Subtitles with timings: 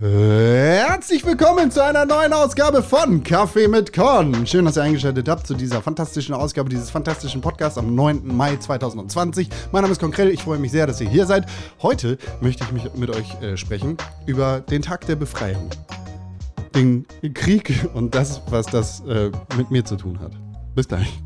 [0.00, 4.46] Herzlich willkommen zu einer neuen Ausgabe von Kaffee mit Con.
[4.46, 8.34] Schön, dass ihr eingeschaltet habt zu dieser fantastischen Ausgabe dieses fantastischen Podcasts am 9.
[8.34, 9.50] Mai 2020.
[9.70, 11.44] Mein Name ist Konkrell, ich freue mich sehr, dass ihr hier seid.
[11.82, 15.68] Heute möchte ich mich mit euch äh, sprechen über den Tag der Befreiung.
[16.74, 20.32] Den Krieg und das, was das äh, mit mir zu tun hat.
[20.74, 21.20] Bis gleich.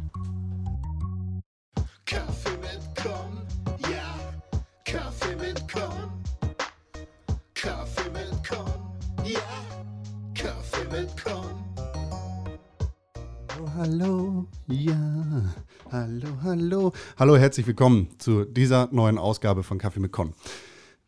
[8.12, 9.40] Mit Con, ja,
[10.34, 11.44] Kaffee mit Con.
[13.57, 15.54] Hallo, hallo, ja,
[15.90, 16.93] hallo, hallo.
[17.18, 20.35] Hallo, herzlich willkommen zu dieser neuen Ausgabe von Kaffee mit Con.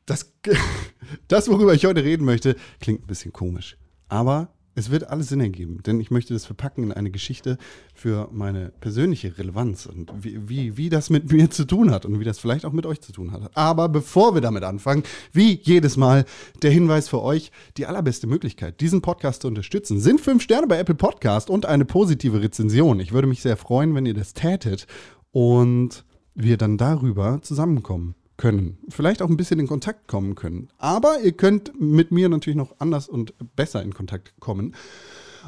[0.06, 0.32] Das,
[1.28, 3.77] das, worüber ich heute reden möchte, klingt ein bisschen komisch,
[4.08, 7.59] aber es wird alles Sinn ergeben, denn ich möchte das verpacken in eine Geschichte
[7.95, 12.19] für meine persönliche Relevanz und wie, wie, wie das mit mir zu tun hat und
[12.19, 13.56] wie das vielleicht auch mit euch zu tun hat.
[13.56, 16.25] Aber bevor wir damit anfangen, wie jedes Mal
[16.62, 20.78] der Hinweis für euch, die allerbeste Möglichkeit, diesen Podcast zu unterstützen, sind fünf Sterne bei
[20.78, 23.00] Apple Podcast und eine positive Rezension.
[23.00, 24.86] Ich würde mich sehr freuen, wenn ihr das tätet
[25.30, 28.78] und wir dann darüber zusammenkommen können.
[28.88, 30.68] Vielleicht auch ein bisschen in Kontakt kommen können.
[30.78, 34.74] Aber ihr könnt mit mir natürlich noch anders und besser in Kontakt kommen.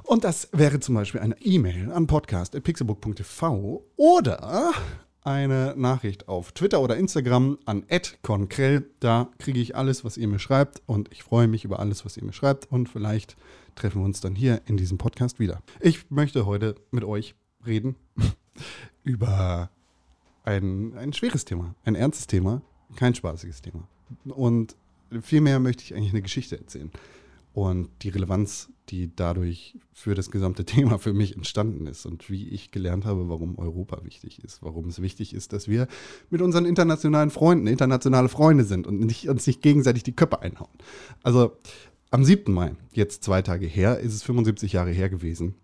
[0.02, 4.72] Und das wäre zum Beispiel eine E-Mail an podcast.pixelbook.tv oder
[5.26, 7.84] eine Nachricht auf Twitter oder Instagram an
[8.22, 8.88] @konkrell.
[9.00, 12.16] Da kriege ich alles, was ihr mir schreibt und ich freue mich über alles, was
[12.16, 13.36] ihr mir schreibt und vielleicht
[13.74, 15.62] treffen wir uns dann hier in diesem Podcast wieder.
[15.80, 17.34] Ich möchte heute mit euch
[17.66, 17.96] reden
[19.02, 19.70] über
[20.44, 22.62] ein, ein schweres Thema, ein ernstes Thema,
[22.96, 23.86] kein spaßiges Thema.
[24.24, 24.76] Und
[25.22, 26.90] vielmehr möchte ich eigentlich eine Geschichte erzählen.
[27.52, 32.48] Und die Relevanz, die dadurch für das gesamte Thema für mich entstanden ist und wie
[32.48, 35.88] ich gelernt habe, warum Europa wichtig ist, warum es wichtig ist, dass wir
[36.28, 40.70] mit unseren internationalen Freunden internationale Freunde sind und nicht, uns nicht gegenseitig die Köpfe einhauen.
[41.22, 41.56] Also
[42.10, 42.52] am 7.
[42.52, 45.54] Mai, jetzt zwei Tage her, ist es 75 Jahre her gewesen,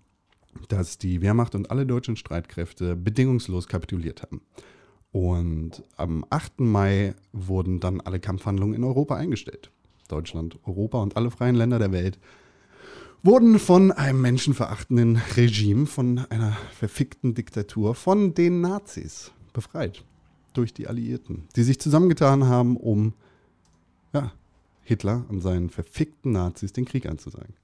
[0.69, 4.41] dass die Wehrmacht und alle deutschen Streitkräfte bedingungslos kapituliert haben.
[5.12, 6.61] Und am 8.
[6.61, 9.71] Mai wurden dann alle Kampfhandlungen in Europa eingestellt.
[10.09, 12.19] Deutschland, Europa und alle freien Länder der Welt
[13.23, 20.05] wurden von einem menschenverachtenden Regime, von einer verfickten Diktatur, von den Nazis befreit.
[20.55, 23.15] Durch die Alliierten, die sich zusammengetan haben, um
[24.12, 24.33] ja,
[24.83, 27.55] Hitler und seinen verfickten Nazis den Krieg anzusagen.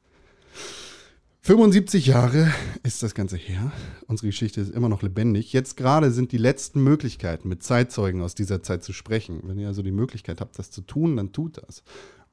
[1.40, 3.72] 75 Jahre ist das Ganze her.
[4.06, 5.52] Unsere Geschichte ist immer noch lebendig.
[5.52, 9.40] Jetzt gerade sind die letzten Möglichkeiten, mit Zeitzeugen aus dieser Zeit zu sprechen.
[9.44, 11.82] Wenn ihr also die Möglichkeit habt, das zu tun, dann tut das.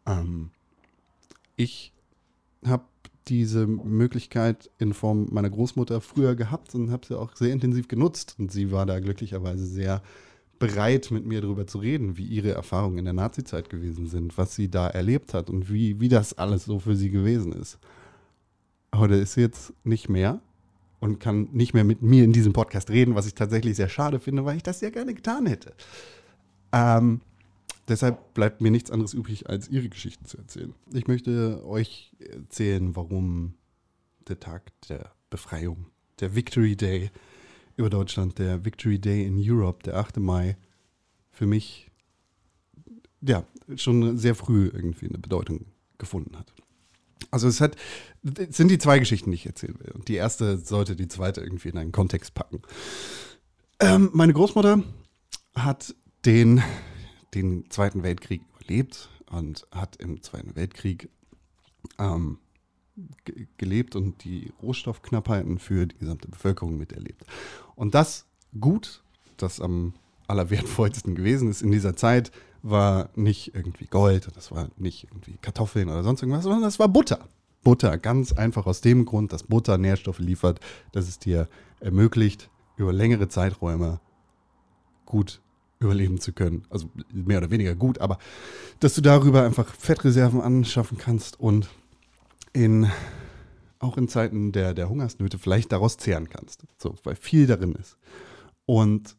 [0.06, 0.50] Ähm,
[1.56, 1.94] ich
[2.66, 2.86] habe
[3.28, 8.36] diese Möglichkeit in Form meiner Großmutter früher gehabt und habe sie auch sehr intensiv genutzt.
[8.38, 10.02] Und sie war da glücklicherweise sehr
[10.60, 14.56] bereit, mit mir darüber zu reden, wie ihre Erfahrungen in der Nazizeit gewesen sind, was
[14.56, 17.78] sie da erlebt hat und wie, wie das alles so für sie gewesen ist.
[18.98, 20.42] Heute ist sie jetzt nicht mehr
[21.00, 24.20] und kann nicht mehr mit mir in diesem Podcast reden, was ich tatsächlich sehr schade
[24.20, 25.74] finde, weil ich das sehr gerne getan hätte.
[26.72, 27.22] Ähm,
[27.88, 30.74] deshalb bleibt mir nichts anderes übrig, als ihre Geschichten zu erzählen.
[30.94, 33.56] Ich möchte euch erzählen, warum
[34.28, 35.88] der Tag der Befreiung,
[36.20, 37.12] der Victory Day
[37.78, 40.18] über Deutschland, der Victory Day in Europe, der 8.
[40.18, 40.58] Mai,
[41.32, 41.92] für mich
[43.22, 43.46] ja
[43.76, 45.66] schon sehr früh irgendwie eine Bedeutung
[45.98, 46.54] gefunden hat.
[47.32, 47.76] Also es hat,
[48.24, 49.92] es sind die zwei Geschichten, die ich erzählen will.
[49.92, 52.62] Und die erste sollte die zweite irgendwie in einen Kontext packen.
[53.80, 54.84] Ähm, meine Großmutter
[55.56, 55.96] hat
[56.26, 56.64] den,
[57.34, 61.10] den Zweiten Weltkrieg überlebt und hat im Zweiten Weltkrieg
[62.00, 62.40] ähm,
[63.58, 67.26] gelebt und die Rohstoffknappheiten für die gesamte Bevölkerung miterlebt.
[67.76, 68.26] Und das
[68.60, 69.04] gut,
[69.38, 69.94] das am
[70.28, 72.32] allerwertvollsten gewesen ist in dieser Zeit,
[72.68, 76.88] war nicht irgendwie Gold, das war nicht irgendwie Kartoffeln oder sonst irgendwas, sondern das war
[76.88, 77.28] Butter.
[77.64, 80.60] Butter, ganz einfach aus dem Grund, dass Butter Nährstoffe liefert,
[80.92, 81.48] dass es dir
[81.80, 84.00] ermöglicht, über längere Zeiträume
[85.06, 85.42] gut
[85.80, 86.66] überleben zu können.
[86.70, 88.18] Also mehr oder weniger gut, aber
[88.80, 91.70] dass du darüber einfach Fettreserven anschaffen kannst und
[92.54, 92.90] in
[93.80, 96.64] auch in Zeiten der, der Hungersnöte vielleicht daraus zehren kannst.
[96.78, 97.98] So, weil viel darin ist.
[98.66, 99.16] Und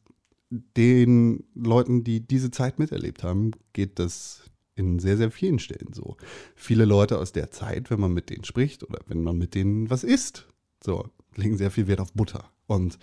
[0.50, 4.42] den Leuten, die diese Zeit miterlebt haben, geht das
[4.76, 6.16] in sehr, sehr vielen Stellen so.
[6.54, 9.90] Viele Leute aus der Zeit, wenn man mit denen spricht oder wenn man mit denen
[9.90, 10.48] was isst,
[10.84, 12.98] so, legen sehr viel Wert auf Butter und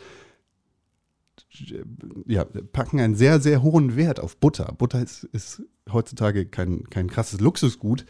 [2.27, 4.73] ja, packen einen sehr, sehr hohen Wert auf Butter.
[4.77, 8.05] Butter ist, ist heutzutage kein, kein krasses Luxusgut,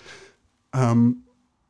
[0.73, 1.23] ähm,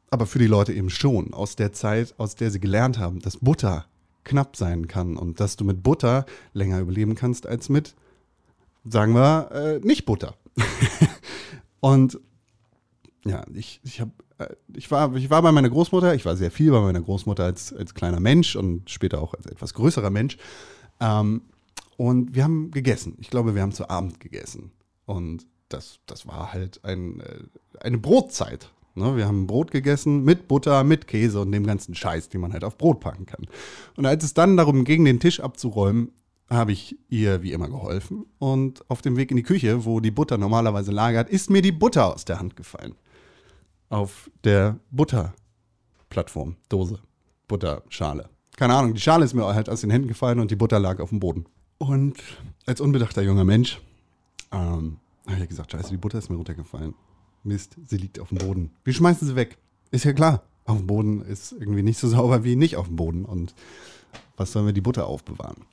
[0.10, 1.34] aber für die Leute eben schon.
[1.34, 3.88] Aus der Zeit, aus der sie gelernt haben, dass Butter
[4.24, 7.96] knapp sein kann und dass du mit Butter länger überleben kannst als mit
[8.86, 10.36] sagen wir, äh, nicht Butter.
[11.80, 12.20] und
[13.26, 16.52] ja, ich, ich, hab, äh, ich, war, ich war bei meiner Großmutter, ich war sehr
[16.52, 20.38] viel bei meiner Großmutter als, als kleiner Mensch und später auch als etwas größerer Mensch.
[21.00, 21.42] Ähm,
[21.98, 23.16] und wir haben gegessen.
[23.20, 24.72] Ich glaube, wir haben zu Abend gegessen.
[25.06, 27.44] Und das, das war halt ein, äh,
[27.80, 28.70] eine Brotzeit.
[28.96, 29.16] Ne?
[29.16, 32.64] Wir haben Brot gegessen mit Butter, mit Käse und dem ganzen Scheiß, den man halt
[32.64, 33.48] auf Brot packen kann.
[33.98, 36.12] Und als es dann darum ging, den Tisch abzuräumen,
[36.50, 38.26] habe ich ihr wie immer geholfen.
[38.38, 41.72] Und auf dem Weg in die Küche, wo die Butter normalerweise lagert, ist mir die
[41.72, 42.96] Butter aus der Hand gefallen.
[43.90, 47.00] Auf der Butterplattform, Dose,
[47.48, 48.30] Butterschale.
[48.56, 51.00] Keine Ahnung, die Schale ist mir halt aus den Händen gefallen und die Butter lag
[51.00, 51.46] auf dem Boden.
[51.80, 52.22] Und
[52.66, 53.82] als unbedachter junger Mensch
[54.52, 54.98] ähm,
[55.28, 56.94] habe ich gesagt, scheiße, die Butter ist mir runtergefallen.
[57.44, 58.72] Mist, sie liegt auf dem Boden.
[58.84, 59.58] Wir schmeißen sie weg.
[59.92, 60.44] Ist ja klar.
[60.66, 63.26] Auf dem Boden ist irgendwie nicht so sauber wie nicht auf dem Boden.
[63.26, 63.54] Und
[64.38, 65.66] was sollen wir die Butter aufbewahren?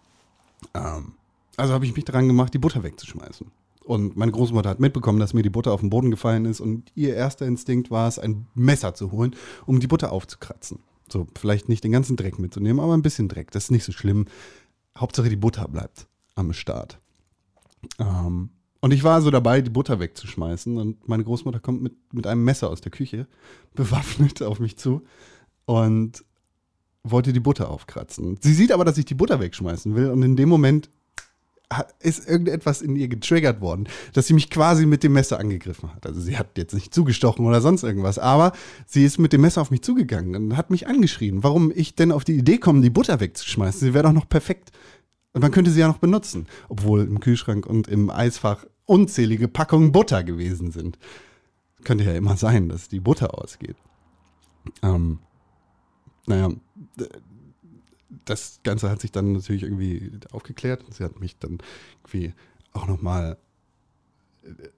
[0.74, 1.12] Ähm,
[1.56, 3.46] also habe ich mich daran gemacht, die Butter wegzuschmeißen.
[3.84, 6.60] Und meine Großmutter hat mitbekommen, dass mir die Butter auf den Boden gefallen ist.
[6.60, 9.34] Und ihr erster Instinkt war es, ein Messer zu holen,
[9.66, 10.80] um die Butter aufzukratzen.
[11.08, 13.50] So, vielleicht nicht den ganzen Dreck mitzunehmen, aber ein bisschen Dreck.
[13.50, 14.26] Das ist nicht so schlimm.
[14.96, 17.00] Hauptsache die Butter bleibt am Start.
[17.98, 20.76] Ähm, und ich war so dabei, die Butter wegzuschmeißen.
[20.76, 23.26] Und meine Großmutter kommt mit, mit einem Messer aus der Küche,
[23.74, 25.02] bewaffnet auf mich zu.
[25.66, 26.24] Und
[27.02, 28.38] wollte die Butter aufkratzen.
[28.40, 30.90] Sie sieht aber, dass ich die Butter wegschmeißen will und in dem Moment
[32.00, 36.04] ist irgendetwas in ihr getriggert worden, dass sie mich quasi mit dem Messer angegriffen hat.
[36.04, 38.52] Also sie hat jetzt nicht zugestochen oder sonst irgendwas, aber
[38.86, 42.10] sie ist mit dem Messer auf mich zugegangen und hat mich angeschrien, warum ich denn
[42.10, 43.80] auf die Idee komme, die Butter wegzuschmeißen.
[43.80, 44.72] Sie wäre doch noch perfekt.
[45.32, 49.92] Und man könnte sie ja noch benutzen, obwohl im Kühlschrank und im Eisfach unzählige Packungen
[49.92, 50.98] Butter gewesen sind.
[51.84, 53.76] Könnte ja immer sein, dass die Butter ausgeht.
[54.82, 55.20] Ähm,
[56.26, 56.50] naja,
[58.24, 60.84] das Ganze hat sich dann natürlich irgendwie aufgeklärt.
[60.90, 61.58] Sie hat mich dann
[62.02, 62.34] irgendwie
[62.72, 63.38] auch nochmal
[64.42, 64.68] äh,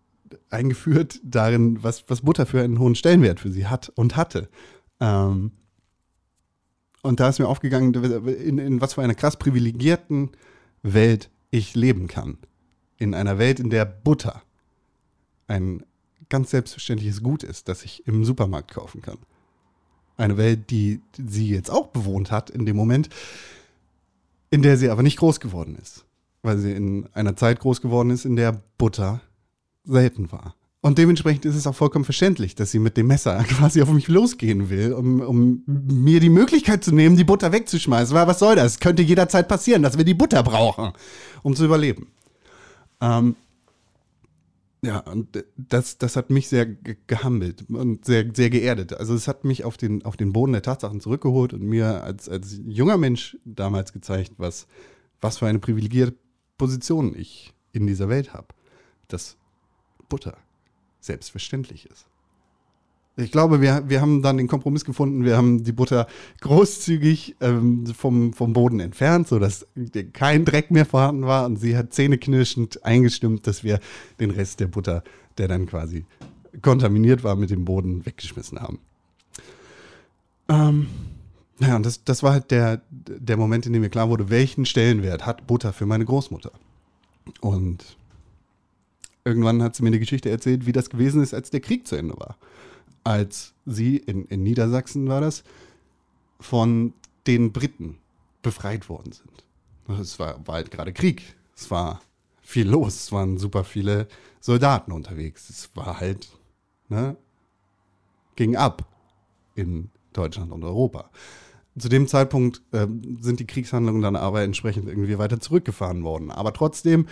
[0.50, 4.48] eingeführt darin, was, was Butter für einen hohen Stellenwert für sie hat und hatte.
[5.00, 5.52] Ähm,
[7.02, 10.30] und da ist mir aufgegangen, in, in was für einer krass privilegierten
[10.82, 12.38] Welt ich leben kann.
[12.96, 14.42] In einer Welt, in der Butter
[15.48, 15.84] ein
[16.28, 19.18] ganz selbstverständliches Gut ist, das ich im Supermarkt kaufen kann.
[20.16, 23.08] Eine Welt, die sie jetzt auch bewohnt hat in dem Moment,
[24.50, 26.04] in der sie aber nicht groß geworden ist.
[26.42, 29.20] Weil sie in einer Zeit groß geworden ist, in der Butter
[29.84, 30.54] selten war.
[30.84, 34.08] Und dementsprechend ist es auch vollkommen verständlich, dass sie mit dem Messer quasi auf mich
[34.08, 38.14] losgehen will, um, um mir die Möglichkeit zu nehmen, die Butter wegzuschmeißen.
[38.14, 38.80] Weil was soll das?
[38.80, 40.92] Könnte jederzeit passieren, dass wir die Butter brauchen,
[41.44, 42.08] um zu überleben.
[43.00, 43.36] Ähm,
[44.84, 48.92] ja, und das, das hat mich sehr gehandelt und sehr, sehr geerdet.
[48.92, 52.28] Also es hat mich auf den, auf den Boden der Tatsachen zurückgeholt und mir als,
[52.28, 54.66] als junger Mensch damals gezeigt, was,
[55.20, 56.16] was für eine privilegierte
[56.58, 58.48] Position ich in dieser Welt habe.
[59.06, 59.36] Dass
[60.08, 60.36] Butter
[61.04, 62.06] selbstverständlich ist.
[63.16, 65.24] Ich glaube, wir, wir haben dann den Kompromiss gefunden.
[65.24, 66.06] Wir haben die Butter
[66.40, 69.66] großzügig ähm, vom, vom Boden entfernt, sodass
[70.14, 71.44] kein Dreck mehr vorhanden war.
[71.44, 73.80] Und sie hat zähneknirschend eingestimmt, dass wir
[74.18, 75.04] den Rest der Butter,
[75.36, 76.06] der dann quasi
[76.62, 78.78] kontaminiert war, mit dem Boden weggeschmissen haben.
[80.48, 80.86] Ähm,
[81.60, 84.64] ja, und das, das war halt der, der Moment, in dem mir klar wurde, welchen
[84.64, 86.52] Stellenwert hat Butter für meine Großmutter.
[87.40, 87.96] Und
[89.24, 91.96] irgendwann hat sie mir eine Geschichte erzählt, wie das gewesen ist, als der Krieg zu
[91.96, 92.36] Ende war
[93.04, 95.44] als sie, in, in Niedersachsen war das,
[96.40, 96.94] von
[97.26, 97.98] den Briten
[98.42, 100.00] befreit worden sind.
[100.00, 101.36] Es war, war halt gerade Krieg.
[101.56, 102.00] Es war
[102.40, 102.94] viel los.
[102.94, 104.08] Es waren super viele
[104.40, 105.50] Soldaten unterwegs.
[105.50, 106.28] Es war halt,
[106.88, 107.16] ne,
[108.36, 108.88] ging ab
[109.54, 111.10] in Deutschland und Europa.
[111.78, 112.86] Zu dem Zeitpunkt äh,
[113.20, 116.30] sind die Kriegshandlungen dann aber entsprechend irgendwie weiter zurückgefahren worden.
[116.30, 117.06] Aber trotzdem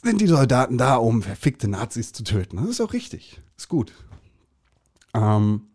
[0.00, 2.56] sind die Soldaten da, um verfickte Nazis zu töten.
[2.56, 3.40] Das ist auch richtig.
[3.56, 3.92] Ist gut.
[5.14, 5.68] Ähm,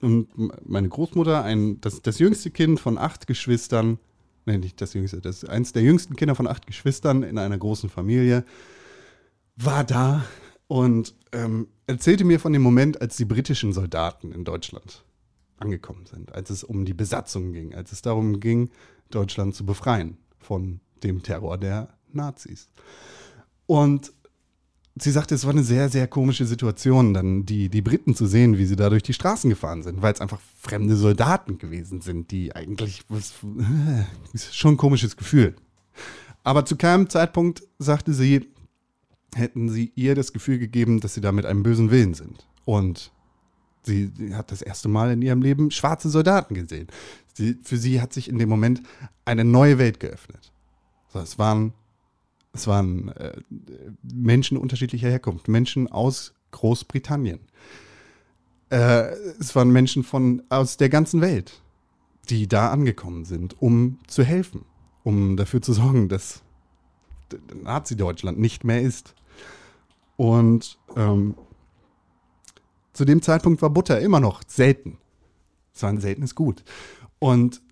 [0.00, 0.28] und
[0.68, 3.98] meine Großmutter, ein, das, das jüngste Kind von acht Geschwistern,
[4.46, 7.88] nee, nicht das jüngste, das eins der jüngsten Kinder von acht Geschwistern in einer großen
[7.88, 8.44] Familie,
[9.56, 10.24] war da
[10.66, 15.04] und ähm, erzählte mir von dem Moment, als die britischen Soldaten in Deutschland
[15.58, 18.70] angekommen sind, als es um die Besatzung ging, als es darum ging,
[19.10, 22.68] Deutschland zu befreien von dem Terror der Nazis.
[23.72, 24.12] Und
[24.96, 28.58] sie sagte, es war eine sehr, sehr komische Situation, dann die, die Briten zu sehen,
[28.58, 32.30] wie sie da durch die Straßen gefahren sind, weil es einfach fremde Soldaten gewesen sind,
[32.32, 33.32] die eigentlich, was,
[34.52, 35.56] schon ein komisches Gefühl.
[36.44, 38.46] Aber zu keinem Zeitpunkt, sagte sie,
[39.34, 42.46] hätten sie ihr das Gefühl gegeben, dass sie da mit einem bösen Willen sind.
[42.66, 43.10] Und
[43.84, 46.88] sie, sie hat das erste Mal in ihrem Leben schwarze Soldaten gesehen.
[47.32, 48.82] Sie, für sie hat sich in dem Moment
[49.24, 50.52] eine neue Welt geöffnet.
[51.10, 51.72] So, es waren
[52.52, 53.40] es waren äh,
[54.02, 57.40] Menschen unterschiedlicher Herkunft, Menschen aus Großbritannien.
[58.70, 61.62] Äh, es waren Menschen von, aus der ganzen Welt,
[62.28, 64.64] die da angekommen sind, um zu helfen,
[65.02, 66.42] um dafür zu sorgen, dass
[67.62, 69.14] Nazi-Deutschland nicht mehr ist.
[70.16, 71.34] Und ähm,
[72.92, 74.98] zu dem Zeitpunkt war Butter immer noch selten.
[75.74, 76.62] Es war ein seltenes Gut.
[77.18, 77.62] Und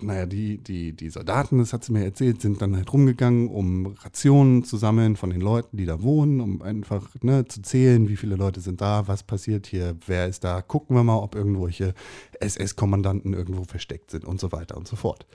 [0.00, 3.86] naja, die, die, die Soldaten, das hat sie mir erzählt, sind dann halt rumgegangen, um
[3.86, 8.16] Rationen zu sammeln von den Leuten, die da wohnen, um einfach ne, zu zählen, wie
[8.16, 11.94] viele Leute sind da, was passiert hier, wer ist da, gucken wir mal, ob irgendwelche
[12.40, 15.26] SS-Kommandanten irgendwo versteckt sind und so weiter und so fort.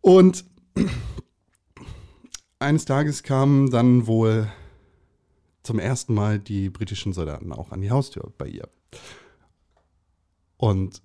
[0.00, 0.44] Und
[2.58, 4.48] eines Tages kamen dann wohl
[5.62, 8.68] zum ersten Mal die britischen Soldaten auch an die Haustür bei ihr.
[10.56, 11.02] Und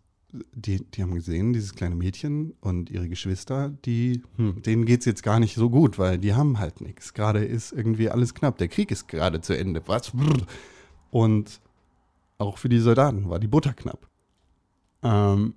[0.53, 5.05] die, die haben gesehen, dieses kleine Mädchen und ihre Geschwister, die, hm, denen geht es
[5.05, 7.13] jetzt gar nicht so gut, weil die haben halt nichts.
[7.13, 8.57] Gerade ist irgendwie alles knapp.
[8.57, 9.81] Der Krieg ist gerade zu Ende.
[9.85, 10.11] Was?
[11.11, 11.61] Und
[12.39, 14.07] auch für die Soldaten war die Butter knapp.
[15.03, 15.53] Ähm,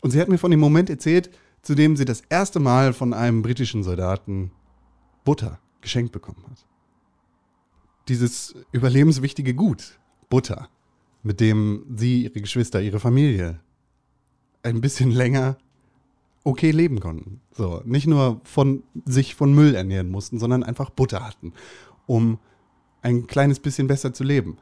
[0.00, 1.30] und sie hat mir von dem Moment erzählt,
[1.60, 4.52] zu dem sie das erste Mal von einem britischen Soldaten
[5.24, 6.66] Butter geschenkt bekommen hat.
[8.08, 10.68] Dieses überlebenswichtige Gut, Butter,
[11.22, 13.60] mit dem sie, ihre Geschwister, ihre Familie
[14.62, 15.56] ein bisschen länger
[16.44, 17.40] okay leben konnten.
[17.52, 21.52] So, nicht nur von sich von Müll ernähren mussten, sondern einfach Butter hatten,
[22.06, 22.38] um
[23.02, 24.58] ein kleines bisschen besser zu leben.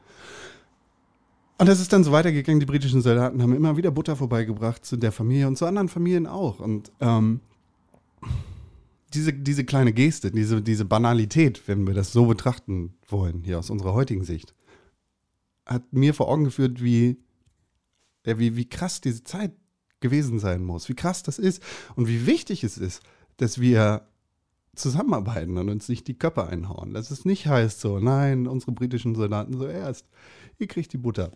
[1.57, 2.59] Und das ist dann so weitergegangen.
[2.59, 6.25] Die britischen Soldaten haben immer wieder Butter vorbeigebracht zu der Familie und zu anderen Familien
[6.25, 6.59] auch.
[6.59, 7.39] Und ähm,
[9.13, 13.69] diese, diese kleine Geste, diese, diese Banalität, wenn wir das so betrachten wollen, hier aus
[13.69, 14.55] unserer heutigen Sicht,
[15.65, 17.17] hat mir vor Augen geführt, wie,
[18.25, 19.51] ja, wie, wie krass diese Zeit
[20.01, 21.63] gewesen sein muss, wie krass das ist
[21.95, 23.01] und wie wichtig es ist,
[23.37, 24.05] dass wir
[24.75, 26.93] zusammenarbeiten und uns nicht die Köpfe einhauen.
[26.93, 30.07] Dass es nicht heißt so, nein, unsere britischen Soldaten so erst,
[30.59, 31.31] ihr kriegt die Butter.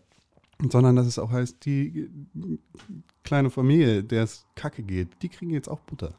[0.71, 2.09] Sondern dass es auch heißt, die
[3.23, 6.13] kleine Familie, der es kacke geht, die kriegen jetzt auch Butter.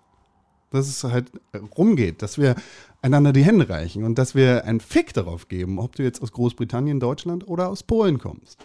[0.71, 1.31] Dass es halt
[1.79, 2.55] rumgeht, dass wir
[3.01, 6.33] einander die Hände reichen und dass wir einen Fick darauf geben, ob du jetzt aus
[6.33, 8.65] Großbritannien, Deutschland oder aus Polen kommst.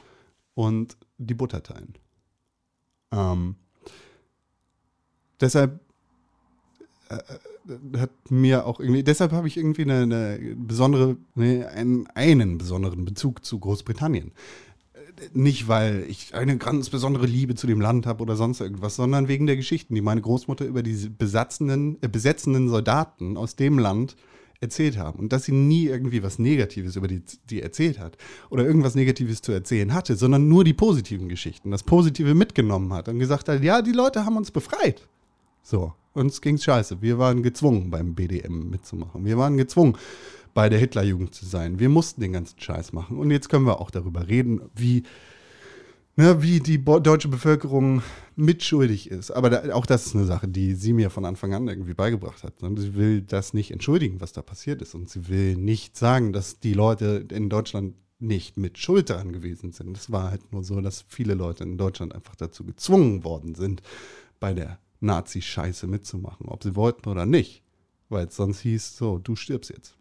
[0.53, 1.93] Und die Butter teilen.
[3.13, 3.55] Ähm,
[5.41, 5.79] deshalb
[7.09, 12.07] äh, äh, hat mir auch irgendwie, deshalb habe ich irgendwie eine, eine besondere, ne, einen,
[12.15, 14.31] einen besonderen Bezug zu Großbritannien.
[14.93, 14.99] Äh,
[15.33, 19.27] nicht, weil ich eine ganz besondere Liebe zu dem Land habe oder sonst irgendwas, sondern
[19.27, 24.15] wegen der Geschichten, die meine Großmutter über diese besatzenden, äh, besetzenden Soldaten aus dem Land
[24.61, 25.19] erzählt haben.
[25.19, 28.17] Und dass sie nie irgendwie was Negatives über die, die erzählt hat
[28.49, 33.09] oder irgendwas Negatives zu erzählen hatte, sondern nur die positiven Geschichten, das Positive mitgenommen hat
[33.09, 35.07] und gesagt hat, ja, die Leute haben uns befreit.
[35.63, 37.01] So, uns ging's scheiße.
[37.01, 39.25] Wir waren gezwungen, beim BDM mitzumachen.
[39.25, 39.97] Wir waren gezwungen,
[40.53, 41.79] bei der Hitlerjugend zu sein.
[41.79, 43.17] Wir mussten den ganzen Scheiß machen.
[43.17, 45.03] Und jetzt können wir auch darüber reden, wie,
[46.15, 48.01] ne, wie die deutsche Bevölkerung
[48.35, 49.31] mitschuldig ist.
[49.31, 52.43] Aber da, auch das ist eine Sache, die sie mir von Anfang an irgendwie beigebracht
[52.43, 52.61] hat.
[52.63, 54.95] Und sie will das nicht entschuldigen, was da passiert ist.
[54.95, 59.71] Und sie will nicht sagen, dass die Leute in Deutschland nicht mit Schuld daran gewesen
[59.71, 59.97] sind.
[59.97, 63.81] Es war halt nur so, dass viele Leute in Deutschland einfach dazu gezwungen worden sind,
[64.39, 67.63] bei der Nazi-Scheiße mitzumachen, ob sie wollten oder nicht.
[68.09, 69.95] Weil es sonst hieß, so, du stirbst jetzt.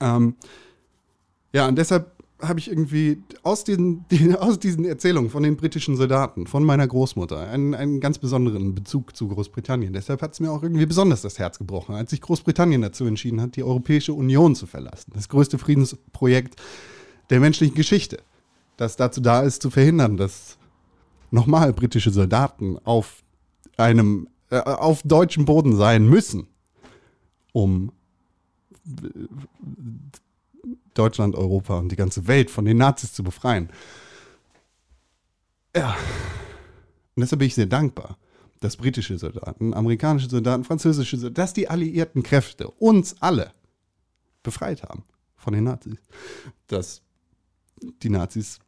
[0.00, 0.36] Ähm,
[1.52, 5.96] ja, und deshalb habe ich irgendwie aus diesen, die, aus diesen Erzählungen von den britischen
[5.96, 9.92] Soldaten, von meiner Großmutter, einen, einen ganz besonderen Bezug zu Großbritannien.
[9.92, 13.40] Deshalb hat es mir auch irgendwie besonders das Herz gebrochen, als sich Großbritannien dazu entschieden
[13.40, 15.12] hat, die Europäische Union zu verlassen.
[15.14, 16.56] Das größte Friedensprojekt
[17.30, 18.18] der menschlichen Geschichte,
[18.76, 20.58] das dazu da ist, zu verhindern, dass
[21.30, 23.22] nochmal britische Soldaten auf
[23.76, 26.46] einem äh, auf deutschem Boden sein müssen,
[27.52, 27.92] um
[30.94, 33.70] Deutschland, Europa und die ganze Welt von den Nazis zu befreien.
[35.74, 35.96] Ja.
[37.14, 38.18] Und deshalb bin ich sehr dankbar,
[38.60, 43.52] dass britische Soldaten, amerikanische Soldaten, französische Soldaten, dass die alliierten Kräfte uns alle
[44.42, 45.04] befreit haben
[45.36, 45.98] von den Nazis.
[46.66, 47.02] Dass
[48.02, 48.60] die Nazis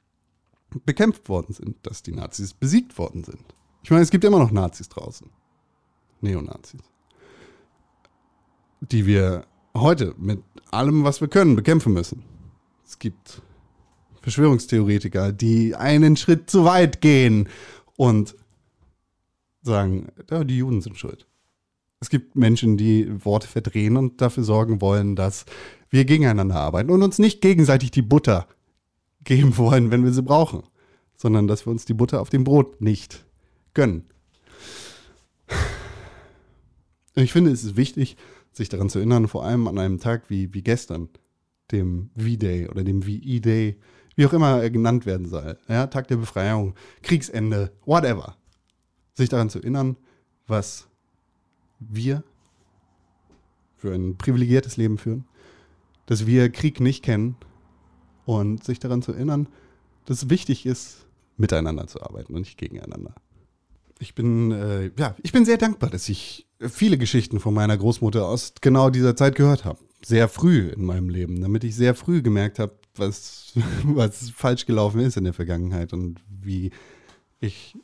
[0.85, 3.43] bekämpft worden sind, dass die Nazis besiegt worden sind.
[3.89, 5.31] Ich meine, es gibt immer noch Nazis draußen.
[6.21, 6.83] Neonazis.
[8.83, 12.23] Die wir heute mit allem, was wir können, bekämpfen müssen.
[12.85, 13.41] Es gibt
[14.21, 17.49] Verschwörungstheoretiker, die einen Schritt zu weit gehen
[17.97, 18.37] und
[19.63, 21.27] sagen, ja, die Juden sind schuld.
[21.99, 25.47] Es gibt Menschen, die Worte verdrehen und dafür sorgen wollen, dass
[25.89, 28.49] wir gegeneinander arbeiten und uns nicht gegenseitig die Butter
[29.25, 30.65] geben wollen, wenn wir sie brauchen,
[31.17, 33.25] sondern dass wir uns die Butter auf dem Brot nicht
[33.79, 34.03] gönnen.
[37.15, 38.17] Ich finde, es ist wichtig,
[38.53, 41.09] sich daran zu erinnern, vor allem an einem Tag wie, wie gestern,
[41.71, 43.79] dem V-Day oder dem VE-Day,
[44.17, 45.59] wie auch immer er genannt werden soll.
[45.69, 48.37] Ja, Tag der Befreiung, Kriegsende, whatever.
[49.15, 49.97] Sich daran zu erinnern,
[50.49, 50.89] was
[51.79, 52.25] wir
[53.77, 55.25] für ein privilegiertes Leben führen,
[56.07, 57.37] dass wir Krieg nicht kennen
[58.25, 59.47] und sich daran zu erinnern,
[60.07, 61.07] dass es wichtig ist,
[61.37, 63.15] miteinander zu arbeiten und nicht gegeneinander.
[63.99, 68.27] Ich bin, äh, ja, ich bin sehr dankbar, dass ich viele Geschichten von meiner Großmutter
[68.27, 69.79] aus genau dieser Zeit gehört habe.
[70.05, 73.53] Sehr früh in meinem Leben, damit ich sehr früh gemerkt habe, was,
[73.85, 76.71] was falsch gelaufen ist in der Vergangenheit und wie
[77.41, 77.77] ich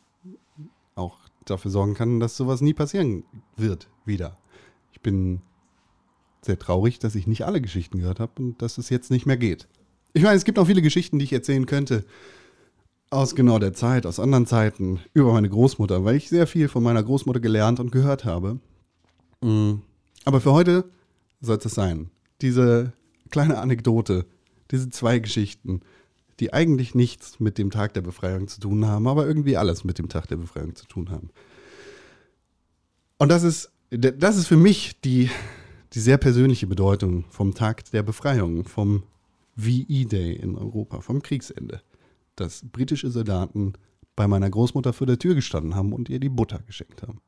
[0.95, 3.25] auch dafür sorgen kann, dass sowas nie passieren
[3.57, 4.39] wird wieder.
[4.93, 5.43] Ich bin
[6.43, 9.37] sehr traurig, dass ich nicht alle Geschichten gehört habe und dass es jetzt nicht mehr
[9.37, 9.67] geht.
[10.13, 12.05] Ich meine, es gibt auch viele Geschichten, die ich erzählen könnte
[13.15, 16.83] aus genau der Zeit, aus anderen Zeiten, über meine Großmutter, weil ich sehr viel von
[16.83, 18.59] meiner Großmutter gelernt und gehört habe.
[19.41, 19.75] Mm.
[20.25, 20.85] Aber für heute
[21.41, 22.11] soll es sein.
[22.41, 22.93] Diese
[23.31, 24.27] kleine Anekdote,
[24.71, 25.81] diese zwei Geschichten,
[26.41, 29.99] die eigentlich nichts mit dem Tag der Befreiung zu tun haben, aber irgendwie alles mit
[29.99, 31.31] dem Tag der Befreiung zu tun haben.
[33.19, 35.31] Und das ist, das ist für mich die,
[35.93, 39.05] die sehr persönliche Bedeutung vom Tag der Befreiung, vom
[39.55, 41.81] VE Day in Europa, vom Kriegsende
[42.37, 43.75] dass britische Soldaten
[44.17, 47.21] bei meiner Großmutter vor der Tür gestanden haben und ihr die Butter geschenkt haben.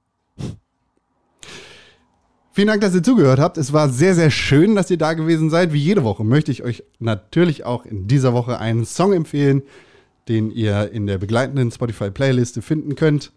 [2.53, 3.59] Vielen Dank, dass ihr zugehört habt.
[3.59, 5.75] Es war sehr, sehr schön, dass ihr da gewesen seid.
[5.75, 9.63] Wie jede Woche möchte ich euch natürlich auch in dieser Woche einen Song empfehlen,
[10.29, 13.33] den ihr in der begleitenden Spotify-Playliste finden könnt.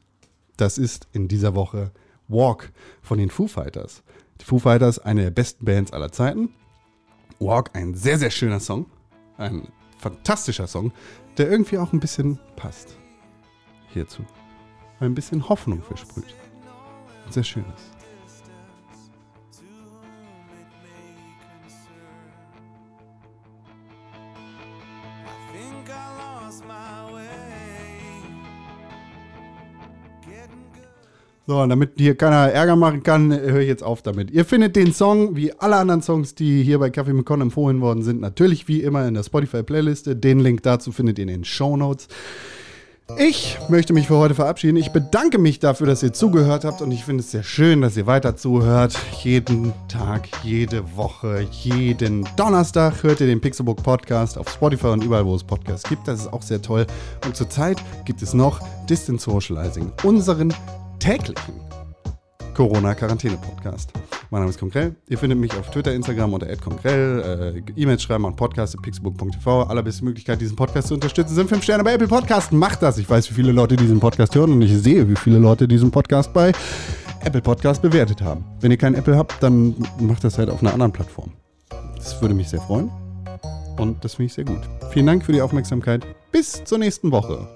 [0.56, 1.92] Das ist in dieser Woche
[2.30, 2.72] Walk
[3.02, 4.04] von den Foo Fighters.
[4.40, 6.54] Die Foo Fighters, eine der besten Bands aller Zeiten.
[7.40, 8.86] Walk, ein sehr, sehr schöner Song.
[9.38, 10.94] Ein fantastischer Song,
[11.40, 12.98] der irgendwie auch ein bisschen passt
[13.94, 14.26] hierzu.
[15.00, 16.36] Ein bisschen Hoffnung versprüht.
[17.30, 18.00] Sehr schön ist.
[31.50, 34.30] So, und damit hier keiner Ärger machen kann, höre ich jetzt auf damit.
[34.30, 38.04] Ihr findet den Song, wie alle anderen Songs, die hier bei Kaffee mit empfohlen worden
[38.04, 40.16] sind, natürlich wie immer in der Spotify-Playliste.
[40.16, 42.08] Den Link dazu findet ihr in den Show Notes.
[43.18, 44.78] Ich möchte mich für heute verabschieden.
[44.78, 47.98] Ich bedanke mich dafür, dass ihr zugehört habt und ich finde es sehr schön, dass
[47.98, 48.96] ihr weiter zuhört.
[49.24, 55.26] Jeden Tag, jede Woche, jeden Donnerstag hört ihr den Pixelbook Podcast auf Spotify und überall,
[55.26, 56.08] wo es Podcasts gibt.
[56.08, 56.86] Das ist auch sehr toll.
[57.26, 60.54] Und zurzeit gibt es noch Distance Socializing, unseren
[61.00, 61.54] täglichen
[62.54, 63.94] Corona-Quarantäne-Podcast.
[64.32, 64.96] Mein Name ist Konkrell.
[65.08, 67.64] Ihr findet mich auf Twitter, Instagram unter @konkrell.
[67.66, 69.64] Äh, E-Mails schreiben an podcast.pixelbook.tv.
[69.64, 72.52] Allerbeste Möglichkeit, diesen Podcast zu unterstützen, sind 5 Sterne bei Apple Podcast.
[72.52, 72.98] Macht das.
[72.98, 75.90] Ich weiß, wie viele Leute diesen Podcast hören und ich sehe, wie viele Leute diesen
[75.90, 76.52] Podcast bei
[77.24, 78.44] Apple Podcast bewertet haben.
[78.60, 81.32] Wenn ihr keinen Apple habt, dann macht das halt auf einer anderen Plattform.
[81.96, 82.92] Das würde mich sehr freuen.
[83.78, 84.60] Und das finde ich sehr gut.
[84.92, 86.06] Vielen Dank für die Aufmerksamkeit.
[86.32, 87.48] Bis zur nächsten Woche.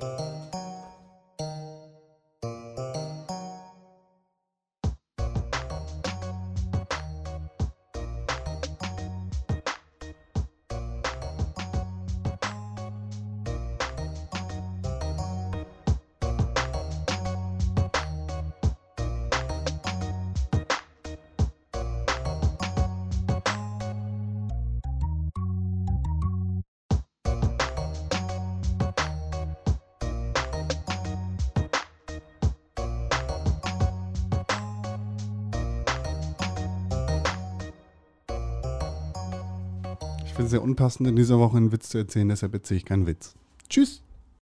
[40.43, 43.34] Es sehr unpassend, in dieser Woche einen Witz zu erzählen, deshalb erzähle ich keinen Witz.
[43.69, 44.03] Tschüss!